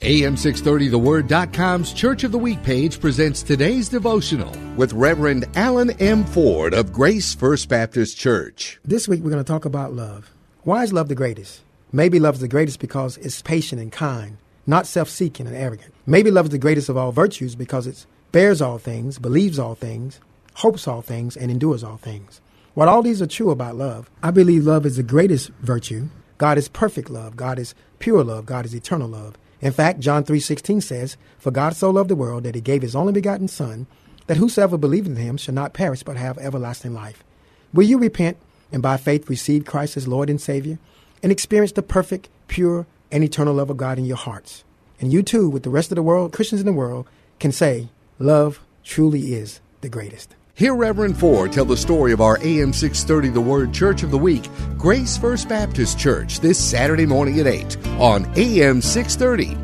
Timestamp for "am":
52.40-52.72, 58.36-58.80